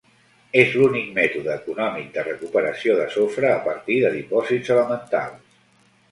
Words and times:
És 0.59 0.71
l'únic 0.77 1.09
mètode 1.17 1.51
econòmic 1.55 2.07
de 2.15 2.23
recuperació 2.27 2.95
de 2.99 3.05
sofre 3.15 3.51
a 3.57 3.59
partir 3.67 3.99
de 4.05 4.11
dipòsits 4.15 4.73
elementals. 4.77 5.61